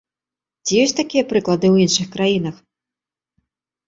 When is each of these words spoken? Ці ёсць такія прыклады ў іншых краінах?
Ці 0.65 0.73
ёсць 0.83 0.95
такія 0.99 1.23
прыклады 1.33 1.67
ў 1.69 1.75
іншых 1.87 2.07
краінах? 2.15 2.57